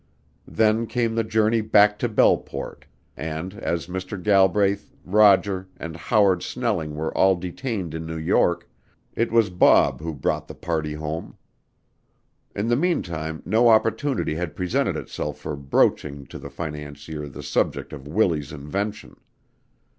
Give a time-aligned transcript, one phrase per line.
[0.47, 4.19] Then came the journey back to Belleport, and as Mr.
[4.19, 8.67] Galbraith, Roger, and Howard Snelling were all detained in New York,
[9.15, 11.37] it was Bob who brought the party home.
[12.55, 17.93] In the meantime no opportunity had presented itself for broaching to the financier the subject
[17.93, 19.17] of Willie's invention.